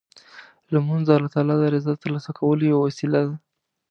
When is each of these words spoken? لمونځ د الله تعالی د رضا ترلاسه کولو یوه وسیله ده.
لمونځ 0.73 1.03
د 1.07 1.09
الله 1.15 1.31
تعالی 1.33 1.55
د 1.59 1.63
رضا 1.75 1.93
ترلاسه 2.01 2.31
کولو 2.39 2.63
یوه 2.71 2.81
وسیله 2.87 3.19
ده. 3.27 3.35